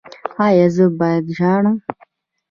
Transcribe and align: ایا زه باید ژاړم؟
ایا 0.45 0.67
زه 0.75 0.85
باید 0.99 1.25
ژاړم؟ 1.37 1.77